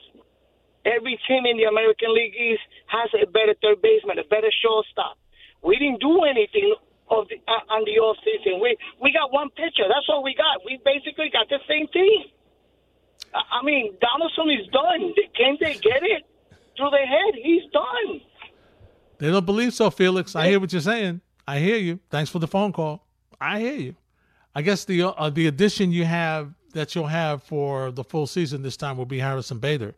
[0.84, 5.18] Every team in the American League East has a better third baseman, a better shortstop.
[5.62, 6.74] We didn't do anything
[7.10, 8.58] of the, uh, on the off season.
[8.60, 9.86] We we got one pitcher.
[9.86, 10.64] That's all we got.
[10.64, 12.32] We basically got the same team.
[13.34, 15.14] I mean, Donaldson is done.
[15.36, 16.24] Can they get it
[16.76, 17.34] through their head?
[17.42, 18.20] He's done.
[19.18, 20.34] They don't believe so, Felix.
[20.34, 21.20] I hear what you're saying.
[21.46, 22.00] I hear you.
[22.10, 23.06] Thanks for the phone call.
[23.40, 23.94] I hear you.
[24.54, 28.62] I guess the uh, the addition you have that you'll have for the full season
[28.62, 29.94] this time will be Harrison Bader.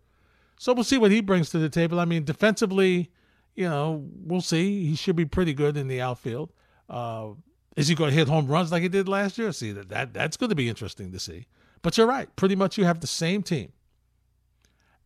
[0.58, 1.98] So we'll see what he brings to the table.
[1.98, 3.10] I mean, defensively,
[3.54, 4.86] you know, we'll see.
[4.86, 6.52] He should be pretty good in the outfield.
[6.88, 7.30] Uh,
[7.76, 9.50] is he going to hit home runs like he did last year?
[9.52, 11.46] See that, that that's going to be interesting to see.
[11.82, 12.34] But you're right.
[12.36, 13.72] Pretty much, you have the same team,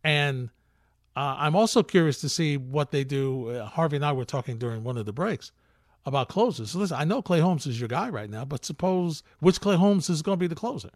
[0.03, 0.49] and
[1.15, 3.49] uh, I'm also curious to see what they do.
[3.49, 5.51] Uh, Harvey and I were talking during one of the breaks
[6.09, 6.71] about closers.
[6.71, 9.77] So listen, I know Clay Holmes is your guy right now, but suppose which Clay
[9.77, 10.89] Holmes is going to be the closer?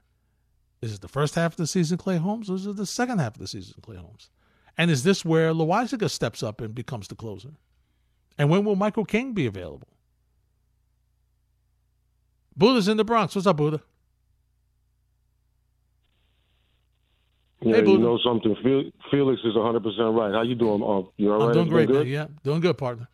[0.81, 3.19] Is it the first half of the season, Clay Holmes, or is it the second
[3.19, 4.29] half of the season, Clay Holmes?
[4.77, 7.51] And is this where Loaisiga steps up and becomes the closer?
[8.37, 9.87] And when will Michael King be available?
[12.57, 13.35] Buddha's in the Bronx.
[13.35, 13.81] What's up, Buddha?
[17.61, 18.55] Yeah, hey, you know something.
[19.09, 20.33] Felix is 100% right.
[20.33, 20.83] How you doing?
[20.83, 21.53] Uh, you all I'm right?
[21.53, 22.07] doing great, good?
[22.07, 23.07] Yeah, doing good, partner.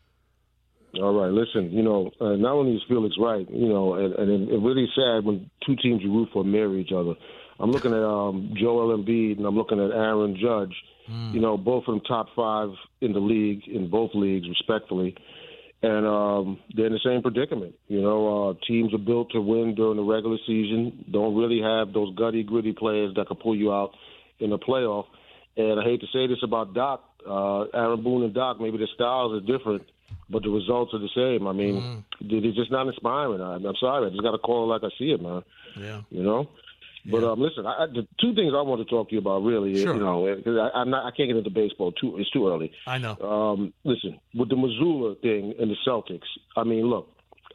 [0.98, 1.30] All right.
[1.30, 4.88] Listen, you know, uh, not only is Felix right, you know, and, and it's really
[4.96, 7.14] sad when two teams you root for marry each other.
[7.60, 10.74] I'm looking at um, Joel Embiid and I'm looking at Aaron Judge.
[11.10, 11.34] Mm.
[11.34, 15.14] You know, both of them top five in the league in both leagues, respectfully.
[15.82, 17.74] and um, they're in the same predicament.
[17.88, 21.04] You know, uh, teams are built to win during the regular season.
[21.10, 23.92] Don't really have those gutty, gritty players that can pull you out
[24.38, 25.04] in the playoff.
[25.56, 28.60] And I hate to say this about Doc, uh, Aaron Boone and Doc.
[28.60, 29.82] Maybe the styles are different,
[30.28, 31.46] but the results are the same.
[31.46, 32.02] I mean, mm.
[32.20, 33.40] they're just not inspiring.
[33.40, 34.06] I'm, I'm sorry.
[34.06, 35.42] I just got to call it like I see it, man.
[35.76, 36.02] Yeah.
[36.10, 36.48] You know.
[37.06, 39.74] But um, listen, I, the two things I want to talk to you about really,
[39.82, 39.94] sure.
[39.94, 42.18] you know, because I'm not, I can't get into baseball too.
[42.18, 42.72] It's too early.
[42.86, 43.16] I know.
[43.16, 47.08] Um, listen, with the Mazzulla thing and the Celtics, I mean, look,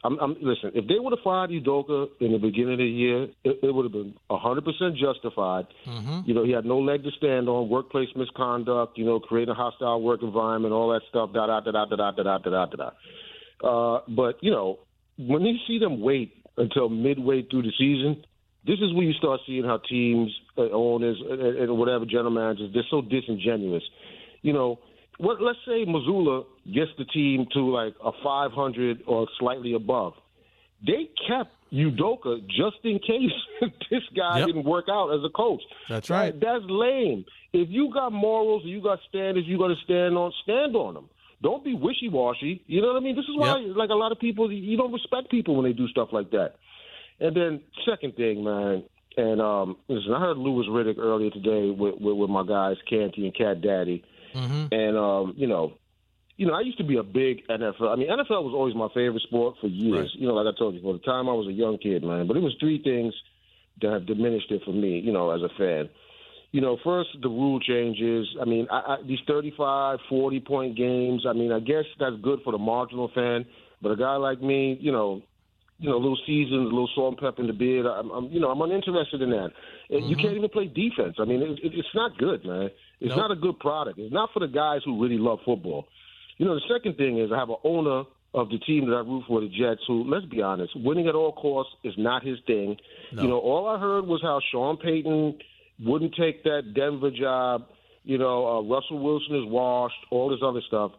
[0.04, 0.72] I'm, I'm listen.
[0.74, 3.84] If they would have fired Udoka in the beginning of the year, it, it would
[3.84, 5.66] have been 100 percent justified.
[5.86, 6.20] Mm-hmm.
[6.26, 8.98] You know, he had no leg to stand on, workplace misconduct.
[8.98, 11.30] You know, creating a hostile work environment, all that stuff.
[11.32, 12.90] Da da da da da da da da da da.
[13.66, 14.78] Uh, but you know,
[15.18, 18.24] when you see them wait until midway through the season
[18.66, 22.70] this is where you start seeing how teams, uh, owners, and, and whatever general managers,
[22.74, 23.84] they're so disingenuous.
[24.42, 24.80] You know,
[25.18, 25.40] what?
[25.40, 30.14] Let's say Mazzulla gets the team to like a 500 or slightly above.
[30.86, 33.32] They kept Udoka just in case
[33.90, 34.48] this guy yep.
[34.48, 35.62] didn't work out as a coach.
[35.88, 36.38] That's right.
[36.38, 37.24] That, that's lame.
[37.52, 41.08] If you got morals, you got standards, you got to stand on stand on them.
[41.42, 42.62] Don't be wishy washy.
[42.66, 43.16] You know what I mean?
[43.16, 43.76] This is why, yep.
[43.76, 46.54] like a lot of people, you don't respect people when they do stuff like that.
[47.20, 48.84] And then second thing, man,
[49.16, 53.24] and um, listen, I heard Louis Riddick earlier today with, with, with my guys Canty
[53.24, 54.66] and Cat Daddy, mm-hmm.
[54.72, 55.74] and um, you know,
[56.36, 57.88] you know, I used to be a big NFL.
[57.88, 60.12] I mean, NFL was always my favorite sport for years.
[60.14, 60.20] Right.
[60.20, 62.26] You know, like I told you, for the time I was a young kid, man.
[62.26, 63.14] But it was three things
[63.80, 65.00] that have diminished it for me.
[65.00, 65.88] You know, as a fan.
[66.52, 68.26] You know, first the rule changes.
[68.40, 71.24] I mean, I, I, these 35, 40 point games.
[71.28, 73.46] I mean, I guess that's good for the marginal fan.
[73.82, 75.22] But a guy like me, you know,
[75.78, 77.86] you know, a little seasoned, a little salt and pepper in the beard.
[77.86, 79.50] I'm, I'm you know, I'm uninterested in that.
[79.90, 80.08] Mm-hmm.
[80.08, 81.16] You can't even play defense.
[81.18, 82.70] I mean, it, it, it's not good, man.
[83.00, 83.18] It's nope.
[83.18, 83.98] not a good product.
[83.98, 85.86] It's not for the guys who really love football.
[86.38, 88.04] You know, the second thing is I have an owner
[88.34, 91.14] of the team that I root for, the Jets, who, let's be honest, winning at
[91.14, 92.76] all costs is not his thing.
[93.12, 93.22] No.
[93.22, 95.38] You know, all I heard was how Sean Payton
[95.80, 97.66] wouldn't take that Denver job.
[98.04, 100.92] You know, uh, Russell Wilson is washed, all this other stuff.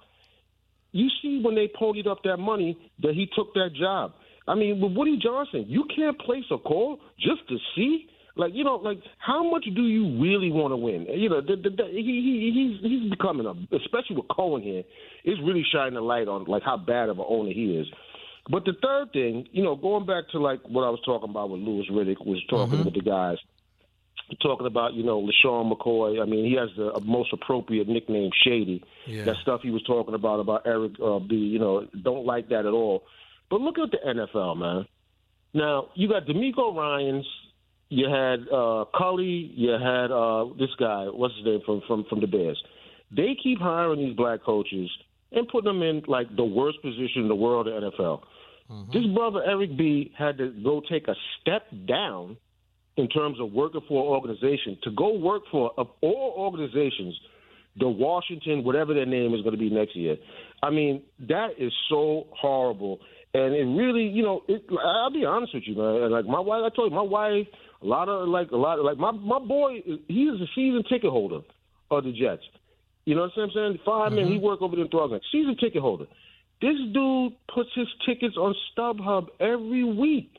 [0.92, 4.14] You see, when they ponied up that money, that he took that job.
[4.48, 8.10] I mean, with Woody Johnson, you can't place a call just to see.
[8.38, 11.08] Like you know, like how much do you really want to win?
[11.10, 14.84] You know, the, the, the, he, he he's he's becoming a, especially with Cohen here,
[15.26, 17.88] is really shining a light on like how bad of an owner he is.
[18.50, 21.50] But the third thing, you know, going back to like what I was talking about
[21.50, 22.86] with Louis Riddick was talking mm-hmm.
[22.86, 23.38] with the guys,
[24.41, 26.21] talking about you know LeSean McCoy.
[26.21, 28.84] I mean, he has the most appropriate nickname, Shady.
[29.06, 29.26] Yeah.
[29.26, 31.36] That stuff he was talking about about Eric uh, B.
[31.36, 33.04] You know, don't like that at all.
[33.50, 34.88] But look at the NFL, man.
[35.54, 37.26] Now you got DeMeco Ryans,
[37.89, 42.21] you had uh, Culley, you had uh, this guy, what's his name from from from
[42.21, 42.62] the Bears.
[43.15, 44.89] They keep hiring these black coaches
[45.32, 48.21] and putting them in like the worst position in the world, the NFL.
[48.69, 48.91] Mm-hmm.
[48.91, 52.38] This brother Eric B had to go take a step down
[52.97, 57.17] in terms of working for an organization to go work for of all organizations,
[57.78, 60.17] the Washington, whatever their name is going to be next year.
[60.63, 63.00] I mean, that is so horrible.
[63.34, 66.12] And it really, you know, it, I'll be honest with you, man.
[66.12, 67.45] Like my wife, I told you, my wife,
[67.82, 70.84] a lot of like a lot of like my my boy, he is a season
[70.90, 71.42] ticket holder
[71.92, 72.44] of the Jets.
[73.06, 73.80] You know what I'm saying?
[73.86, 74.16] 5 mm-hmm.
[74.16, 75.22] men, he work over there in Throgton.
[75.32, 76.06] Season ticket holder.
[76.62, 80.32] This dude puts his tickets on StubHub every week,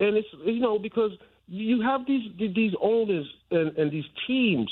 [0.00, 1.10] and it's you know because
[1.48, 4.70] you have these these owners and, and these teams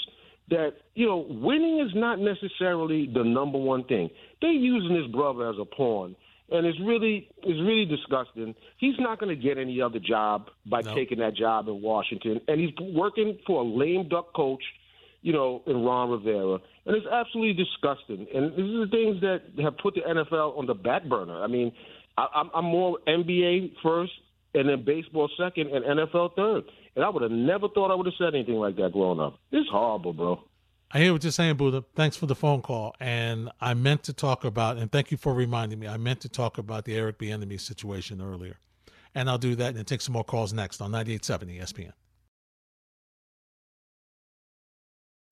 [0.49, 4.09] that you know winning is not necessarily the number one thing.
[4.41, 6.15] They're using this brother as a pawn
[6.53, 8.55] and it's really it's really disgusting.
[8.79, 12.61] He's not going to get any other job by taking that job in Washington, and
[12.61, 14.63] he's working for a lame duck coach,
[15.23, 18.27] you know, in Ron Rivera, and it's absolutely disgusting.
[18.35, 21.43] And these are the things that have put the NFL on the back burner.
[21.43, 21.73] I mean,
[22.17, 24.13] I, I'm more NBA first,
[24.55, 26.65] and then baseball second, and NFL third.
[26.95, 29.39] And I would have never thought I would have said anything like that growing up.
[29.51, 30.45] It's horrible, bro.
[30.95, 31.85] I hear what you're saying, Buddha.
[31.95, 32.95] Thanks for the phone call.
[33.01, 36.29] And I meant to talk about, and thank you for reminding me, I meant to
[36.29, 38.59] talk about the Eric Bieniemy situation earlier.
[39.15, 41.93] And I'll do that and take some more calls next on 98.7 ESPN.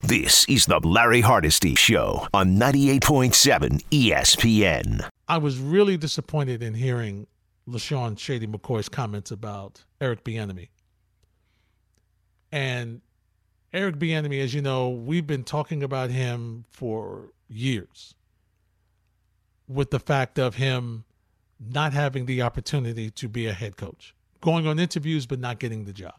[0.03, 5.07] This is the Larry Hardesty Show on 98.7 ESPN.
[5.29, 7.27] I was really disappointed in hearing
[7.69, 10.69] LeSean Shady McCoy's comments about Eric Bieniemy.
[12.51, 13.03] And
[13.73, 18.15] Eric Bieniemy, as you know, we've been talking about him for years
[19.69, 21.05] with the fact of him
[21.61, 25.85] not having the opportunity to be a head coach, going on interviews but not getting
[25.85, 26.17] the job.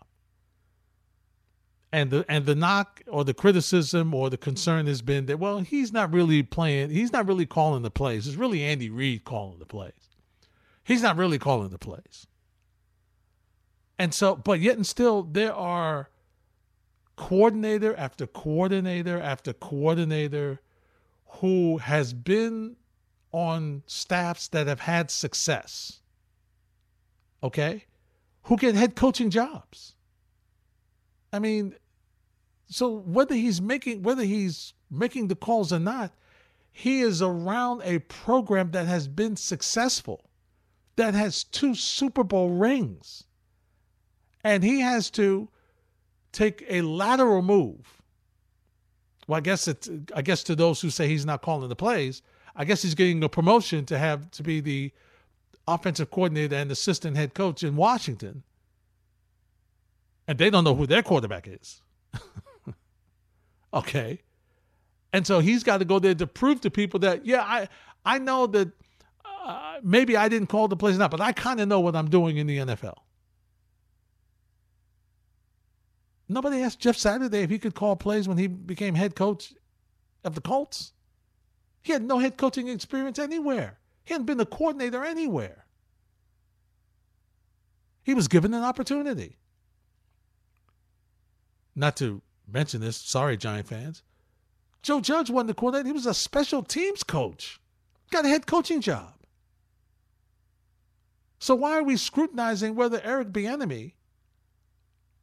[1.91, 5.59] And the and the knock or the criticism or the concern has been that well
[5.59, 9.59] he's not really playing he's not really calling the plays it's really Andy Reid calling
[9.59, 9.91] the plays.
[10.85, 12.27] He's not really calling the plays.
[13.99, 16.10] And so, but yet and still, there are
[17.15, 20.59] coordinator after coordinator after coordinator
[21.39, 22.75] who has been
[23.31, 26.01] on staffs that have had success.
[27.43, 27.85] Okay?
[28.43, 29.95] Who get head coaching jobs.
[31.31, 31.75] I mean,
[32.67, 36.13] so whether he's making whether he's making the calls or not,
[36.71, 40.29] he is around a program that has been successful,
[40.95, 43.25] that has two Super Bowl rings.
[44.43, 45.49] And he has to
[46.31, 48.01] take a lateral move.
[49.27, 52.21] Well, I guess it's I guess to those who say he's not calling the plays,
[52.55, 54.91] I guess he's getting a promotion to have to be the
[55.67, 58.43] offensive coordinator and assistant head coach in Washington.
[60.27, 61.81] And they don't know who their quarterback is.
[63.73, 64.21] okay.
[65.13, 67.67] And so he's got to go there to prove to people that, yeah, I,
[68.05, 68.69] I know that
[69.25, 72.09] uh, maybe I didn't call the plays enough, but I kind of know what I'm
[72.09, 72.95] doing in the NFL.
[76.31, 79.53] Nobody asked Jeff Saturday if he could call plays when he became head coach
[80.23, 80.93] of the Colts.
[81.81, 83.79] He had no head coaching experience anywhere.
[84.05, 85.65] He hadn't been a coordinator anywhere.
[88.03, 89.39] He was given an opportunity.
[91.75, 94.01] Not to mention this, sorry, Giant fans.
[94.81, 95.87] Joe Judge wasn't the coordinator.
[95.87, 97.59] He was a special teams coach.
[98.09, 99.13] Got a head coaching job.
[101.39, 103.93] So why are we scrutinizing whether Eric Bieniemy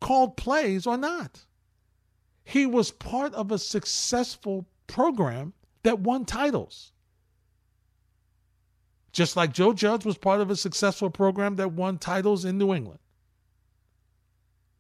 [0.01, 1.45] called plays or not.
[2.45, 6.93] He was part of a successful program that won titles.
[9.13, 12.75] Just like Joe Judge was part of a successful program that won titles in New
[12.75, 13.01] England.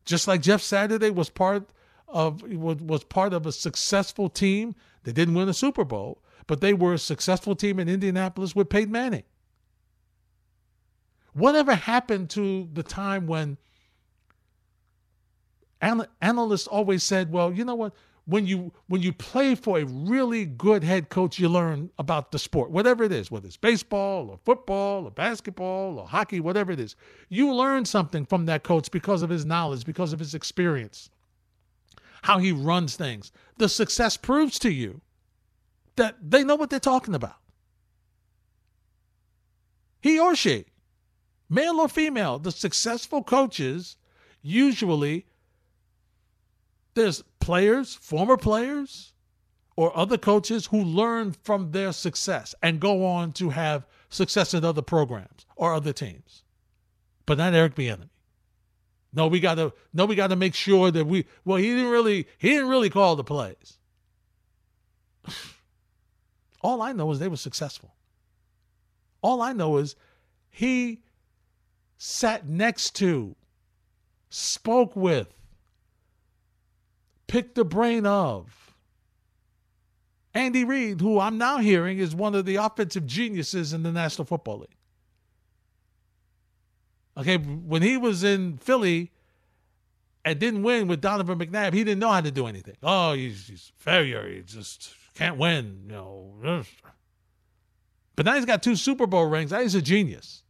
[0.04, 1.68] Just like Jeff Saturday was part
[2.06, 4.74] of was part of a successful team.
[5.02, 8.70] They didn't win a Super Bowl, but they were a successful team in Indianapolis with
[8.70, 9.24] Peyton Manning.
[11.34, 13.58] Whatever happened to the time when
[15.80, 17.94] analysts always said, well, you know what?
[18.24, 22.38] When you when you play for a really good head coach, you learn about the
[22.38, 26.78] sport, whatever it is, whether it's baseball or football or basketball or hockey, whatever it
[26.78, 26.94] is.
[27.30, 31.08] You learn something from that coach because of his knowledge, because of his experience,
[32.20, 33.32] how he runs things.
[33.56, 35.00] The success proves to you
[35.96, 37.36] that they know what they're talking about.
[40.00, 40.66] He or she,
[41.48, 43.96] male or female, the successful coaches
[44.42, 45.26] usually
[46.98, 49.12] there's players, former players,
[49.76, 54.64] or other coaches who learn from their success and go on to have success in
[54.64, 56.42] other programs or other teams.
[57.26, 58.08] But not Eric Bieniemy.
[59.12, 62.50] No, we gotta no, we gotta make sure that we well, he didn't really he
[62.50, 63.78] didn't really call the plays.
[66.60, 67.94] All I know is they were successful.
[69.22, 69.96] All I know is
[70.50, 71.02] he
[71.96, 73.36] sat next to,
[74.28, 75.37] spoke with,
[77.28, 78.74] pick the brain of.
[80.34, 84.24] Andy Reid, who I'm now hearing is one of the offensive geniuses in the National
[84.24, 84.76] Football League.
[87.16, 89.10] Okay, when he was in Philly
[90.24, 92.76] and didn't win with Donovan McNabb, he didn't know how to do anything.
[92.82, 94.28] Oh, he's, he's failure.
[94.28, 95.84] He just can't win.
[95.86, 96.64] You know.
[98.14, 99.50] But now he's got two Super Bowl rings.
[99.50, 100.42] Now he's a genius.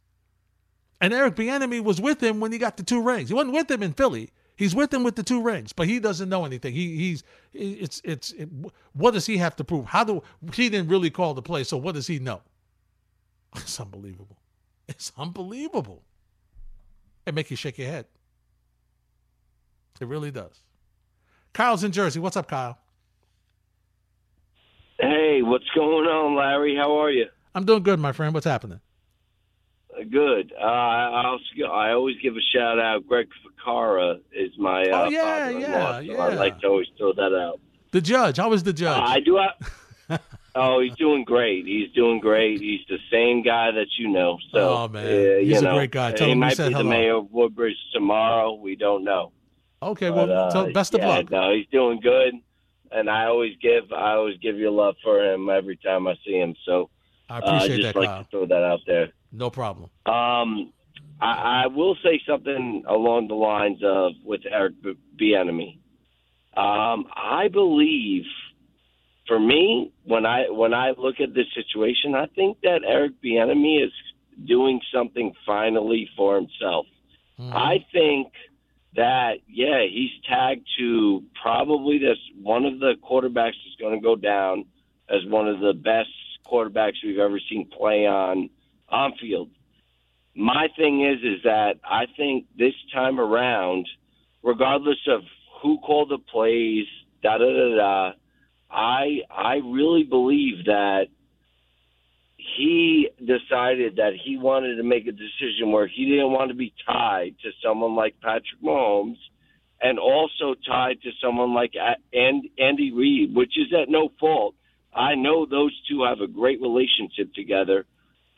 [1.01, 3.29] And Eric Bieniemy was with him when he got the two rings.
[3.29, 4.29] He wasn't with him in Philly.
[4.59, 6.73] He's with him with the two rings, but he doesn't know anything.
[6.73, 8.49] He he's it's it's it,
[8.91, 9.85] what does he have to prove?
[9.85, 10.21] How do
[10.53, 11.63] he didn't really call the play?
[11.63, 12.41] So what does he know?
[13.55, 14.37] It's unbelievable.
[14.89, 16.03] It's unbelievable.
[17.25, 18.05] It makes you shake your head.
[20.01, 20.59] It really does.
[21.53, 22.19] Kyle's in Jersey.
[22.19, 22.77] What's up, Kyle?
[24.99, 26.75] Hey, what's going on, Larry?
[26.75, 27.27] How are you?
[27.55, 28.33] I'm doing good, my friend.
[28.33, 28.81] What's happening?
[30.09, 30.53] Good.
[30.59, 33.05] Uh, I also, I always give a shout out.
[33.07, 36.17] Greg Ficara is my uh, oh yeah yeah so yeah.
[36.17, 37.59] I like to always throw that out.
[37.91, 38.37] The judge.
[38.37, 38.97] How was the judge?
[38.97, 39.37] Uh, I do.
[39.37, 40.21] Have,
[40.55, 41.65] oh, he's doing great.
[41.65, 42.61] He's doing great.
[42.61, 44.37] He's the same guy that you know.
[44.51, 46.11] So, oh man, uh, he's a know, great guy.
[46.11, 46.77] Tell he him might be hello.
[46.77, 48.53] the mayor of Woodbridge tomorrow.
[48.53, 49.31] We don't know.
[49.81, 51.31] Okay, But, well, uh, so best of yeah, luck.
[51.31, 52.33] No, he's doing good,
[52.91, 56.37] and I always give I always give you love for him every time I see
[56.37, 56.55] him.
[56.65, 56.89] So
[57.29, 58.23] I appreciate uh, appreciate just that, like Kyle.
[58.23, 59.09] to throw that out there.
[59.31, 59.89] No problem.
[60.05, 60.73] Um,
[61.21, 65.77] I, I will say something along the lines of with Eric B- Bieniemy.
[66.57, 68.23] Um, I believe,
[69.27, 73.85] for me, when I when I look at this situation, I think that Eric Bieniemy
[73.85, 73.91] is
[74.45, 76.85] doing something finally for himself.
[77.39, 77.53] Mhm.
[77.53, 78.31] I think
[78.95, 84.15] that yeah, he's tagged to probably this one of the quarterbacks is going to go
[84.15, 84.65] down
[85.09, 86.09] as one of the best
[86.45, 88.49] quarterbacks we've ever seen play on
[88.91, 89.49] on field.
[90.35, 93.87] my thing is is that I think this time around,
[94.43, 95.21] regardless of
[95.61, 96.85] who called the plays,
[97.21, 98.11] da da da da,
[98.71, 101.07] I I really believe that
[102.57, 106.73] he decided that he wanted to make a decision where he didn't want to be
[106.85, 109.17] tied to someone like Patrick Mahomes
[109.81, 111.73] and also tied to someone like
[112.13, 114.55] Andy Reid, which is at no fault.
[114.93, 117.85] I know those two have a great relationship together,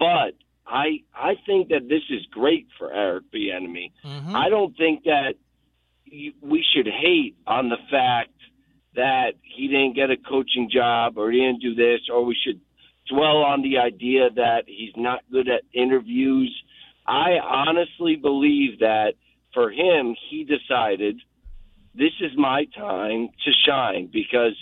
[0.01, 0.33] but
[0.65, 3.91] I I think that this is great for Eric Bieniemy.
[4.03, 4.35] Mm-hmm.
[4.35, 5.35] I don't think that
[6.41, 8.33] we should hate on the fact
[8.95, 12.59] that he didn't get a coaching job or he didn't do this, or we should
[13.07, 16.51] dwell on the idea that he's not good at interviews.
[17.05, 19.13] I honestly believe that
[19.53, 21.21] for him, he decided
[21.93, 24.55] this is my time to shine because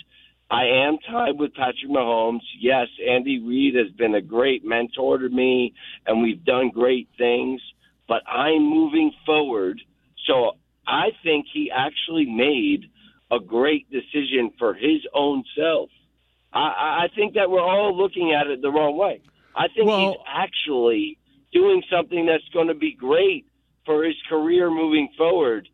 [0.50, 2.40] I am tied with Patrick Mahomes.
[2.58, 5.74] Yes, Andy Reid has been a great mentor to me,
[6.06, 7.60] and we've done great things,
[8.08, 9.80] but I'm moving forward.
[10.26, 10.52] So
[10.86, 12.90] I think he actually made
[13.30, 15.90] a great decision for his own self.
[16.52, 19.22] I, I think that we're all looking at it the wrong way.
[19.54, 21.18] I think well, he's actually
[21.52, 23.46] doing something that's going to be great
[23.86, 25.68] for his career moving forward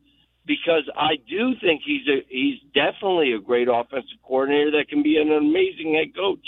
[0.47, 5.17] because I do think he's a he's definitely a great offensive coordinator that can be
[5.19, 6.47] an amazing head coach.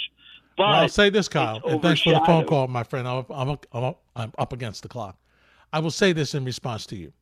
[0.57, 3.07] But well, I'll say this, Kyle, and thanks for the phone call, my friend.
[3.07, 5.16] I'm, I'm, I'm, I'm up against the clock.
[5.72, 7.12] I will say this in response to you.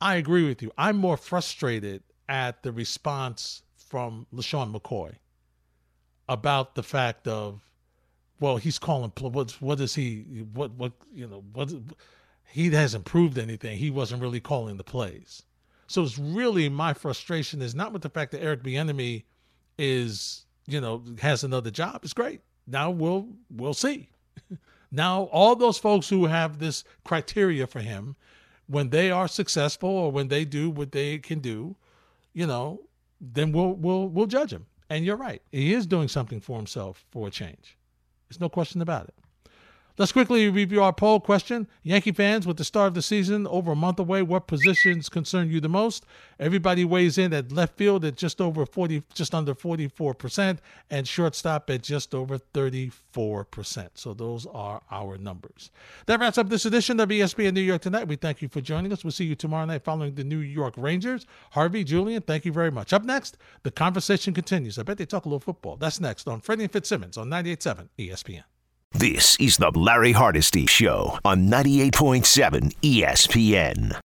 [0.00, 0.72] I agree with you.
[0.78, 5.16] I'm more frustrated at the response from LeSean McCoy
[6.28, 7.60] about the fact of,
[8.40, 11.72] well, he's calling what what is he what what you know what
[12.48, 13.78] he hasn't proved anything.
[13.78, 15.42] He wasn't really calling the plays.
[15.92, 19.24] So it's really my frustration is not with the fact that Eric Bieniemy
[19.76, 22.00] is, you know, has another job.
[22.02, 22.40] It's great.
[22.66, 24.08] Now we'll we'll see.
[24.90, 28.16] now all those folks who have this criteria for him,
[28.68, 31.76] when they are successful or when they do what they can do,
[32.32, 32.80] you know,
[33.20, 34.64] then we'll we'll we'll judge him.
[34.88, 35.42] And you're right.
[35.52, 37.76] He is doing something for himself for a change.
[38.30, 39.14] There's no question about it.
[39.98, 41.68] Let's quickly review our poll question.
[41.82, 45.50] Yankee fans, with the start of the season over a month away, what positions concern
[45.50, 46.06] you the most?
[46.40, 50.58] Everybody weighs in at left field at just over 40, just under 44%,
[50.90, 53.90] and shortstop at just over 34%.
[53.94, 55.70] So those are our numbers.
[56.06, 58.08] That wraps up this edition of ESPN New York Tonight.
[58.08, 59.04] We thank you for joining us.
[59.04, 61.26] We'll see you tomorrow night following the New York Rangers.
[61.50, 62.94] Harvey, Julian, thank you very much.
[62.94, 64.78] Up next, the conversation continues.
[64.78, 65.76] I bet they talk a little football.
[65.76, 68.44] That's next on Freddie and Fitzsimmons on 98.7 ESPN.
[68.94, 73.96] This is the Larry Hardesty Show on 98.7 ESPN.